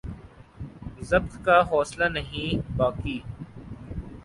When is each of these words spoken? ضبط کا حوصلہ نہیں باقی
ضبط 1.01 1.35
کا 1.45 1.59
حوصلہ 1.71 2.05
نہیں 2.09 2.67
باقی 2.77 3.17